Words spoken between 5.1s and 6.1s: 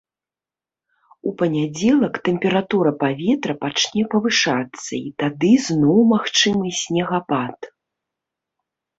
тады зноў